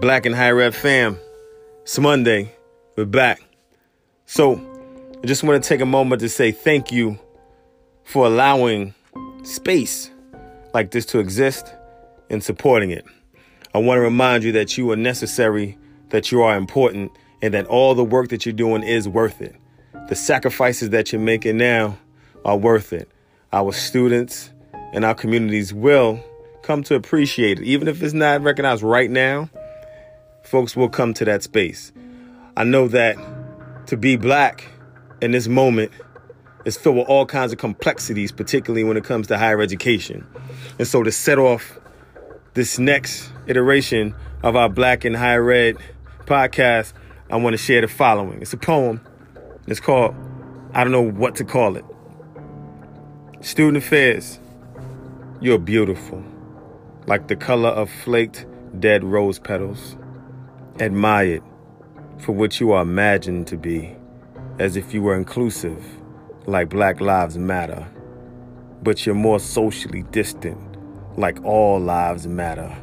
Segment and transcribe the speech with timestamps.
[0.00, 1.18] Black and Higher Ed fam.
[1.82, 2.52] It's Monday.
[2.96, 3.40] We're back.
[4.26, 4.56] So,
[5.22, 7.18] I just want to take a moment to say thank you
[8.04, 8.94] for allowing
[9.42, 10.10] space
[10.74, 11.72] like this to exist
[12.28, 13.06] and supporting it.
[13.74, 15.78] I want to remind you that you are necessary,
[16.10, 19.56] that you are important, and that all the work that you're doing is worth it.
[20.10, 21.96] The sacrifices that you're making now
[22.44, 23.10] are worth it.
[23.50, 24.50] Our students
[24.92, 26.22] and our communities will
[26.62, 27.64] come to appreciate it.
[27.64, 29.48] Even if it's not recognized right now,
[30.46, 31.92] folks will come to that space.
[32.56, 33.16] I know that
[33.86, 34.68] to be black
[35.20, 35.92] in this moment
[36.64, 40.26] is filled with all kinds of complexities, particularly when it comes to higher education.
[40.78, 41.78] And so to set off
[42.54, 45.76] this next iteration of our Black and Higher Ed
[46.24, 46.92] podcast,
[47.30, 48.40] I want to share the following.
[48.42, 49.00] It's a poem.
[49.66, 50.14] It's called
[50.72, 51.84] I don't know what to call it.
[53.40, 54.38] Student Affairs,
[55.40, 56.22] you're beautiful
[57.06, 58.46] like the color of flaked
[58.78, 59.96] dead rose petals,
[60.80, 61.42] admired
[62.18, 63.96] for what you are imagined to be,
[64.58, 65.84] as if you were inclusive,
[66.46, 67.86] like Black Lives Matter,
[68.82, 70.58] but you're more socially distant,
[71.18, 72.76] like all lives matter,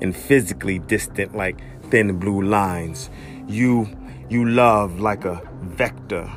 [0.00, 3.10] and physically distant, like thin blue lines.
[3.46, 3.88] You,
[4.28, 6.30] you love like a vector,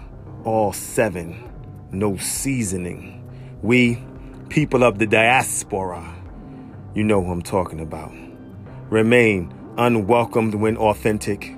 [0.43, 1.51] all seven,
[1.91, 3.23] no seasoning.
[3.61, 4.03] We,
[4.49, 6.15] people of the diaspora,
[6.93, 8.13] you know who I'm talking about.
[8.89, 11.55] Remain unwelcomed when authentic.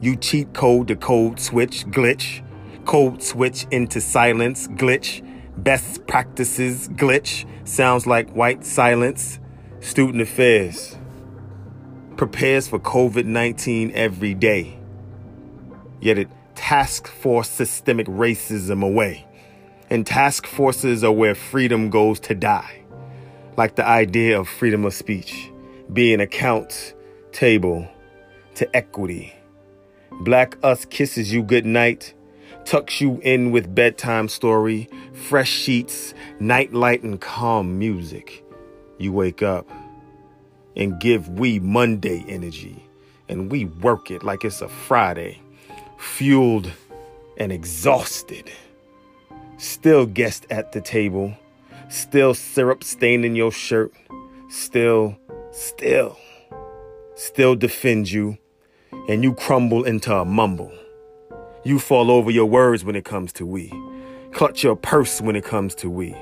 [0.00, 2.44] You cheat code the code switch, glitch.
[2.84, 5.26] Code switch into silence, glitch.
[5.56, 7.46] Best practices, glitch.
[7.66, 9.38] Sounds like white silence.
[9.80, 10.96] Student affairs.
[12.16, 14.78] Prepares for COVID 19 every day.
[16.00, 19.26] Yet it task force systemic racism away.
[19.90, 22.82] And task forces are where freedom goes to die
[23.56, 25.50] like the idea of freedom of speech,
[25.92, 26.94] being account
[27.32, 27.88] table
[28.54, 29.34] to equity.
[30.20, 32.14] Black Us kisses you good night,
[32.64, 38.44] tucks you in with bedtime story, fresh sheets, night light, and calm music.
[38.98, 39.68] You wake up
[40.76, 42.84] and give we Monday energy,
[43.28, 45.40] and we work it like it's a Friday,
[45.98, 46.70] fueled
[47.36, 48.50] and exhausted.
[49.56, 51.36] Still guest at the table
[51.92, 53.92] Still syrup staining your shirt.
[54.48, 55.14] Still,
[55.52, 56.16] still,
[57.14, 58.38] still defend you.
[59.08, 60.72] And you crumble into a mumble.
[61.64, 63.72] You fall over your words when it comes to we.
[64.32, 66.14] Clutch your purse when it comes to we.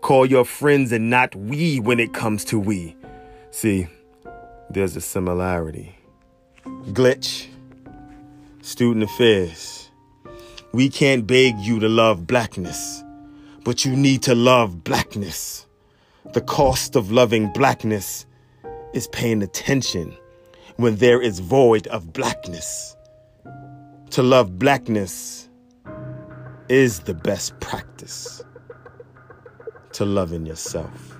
[0.00, 2.96] Call your friends and not we when it comes to we.
[3.50, 3.86] See,
[4.70, 5.96] there's a similarity.
[6.64, 7.46] Glitch,
[8.60, 9.90] student affairs.
[10.72, 13.04] We can't beg you to love blackness
[13.66, 15.66] but you need to love blackness.
[16.34, 18.24] The cost of loving blackness
[18.94, 20.16] is paying attention
[20.76, 22.96] when there is void of blackness.
[24.10, 25.48] To love blackness
[26.68, 28.42] is the best practice
[29.92, 31.15] to loving yourself.